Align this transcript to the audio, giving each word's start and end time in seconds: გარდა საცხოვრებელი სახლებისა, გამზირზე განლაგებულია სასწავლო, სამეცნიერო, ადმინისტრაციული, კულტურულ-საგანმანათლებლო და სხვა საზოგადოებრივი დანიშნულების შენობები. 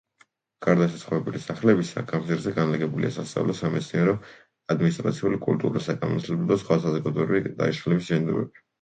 გარდა 0.67 0.85
საცხოვრებელი 0.93 1.41
სახლებისა, 1.47 2.03
გამზირზე 2.13 2.55
განლაგებულია 2.57 3.13
სასწავლო, 3.19 3.57
სამეცნიერო, 3.61 4.17
ადმინისტრაციული, 4.77 5.43
კულტურულ-საგანმანათლებლო 5.47 6.53
და 6.57 6.61
სხვა 6.67 6.83
საზოგადოებრივი 6.91 7.59
დანიშნულების 7.63 8.15
შენობები. 8.15 8.69